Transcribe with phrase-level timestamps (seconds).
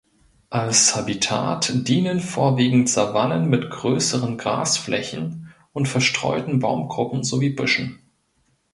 [0.49, 7.99] Als Habitat dienen vorwiegend Savannen mit größeren Grasflächen und verstreuten Baumgruppen sowie Büschen.